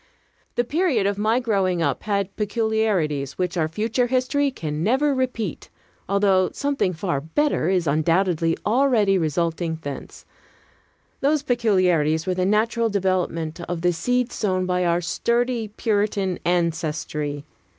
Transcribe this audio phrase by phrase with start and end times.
[0.55, 5.69] The period of my growing up had peculiarities which our future history can never repeat,
[6.09, 10.25] although something far better is undoubtedly already resulting thence.
[11.19, 17.45] Those peculiarities were the natural development of the seed sown by our sturdy Puritan ancestry.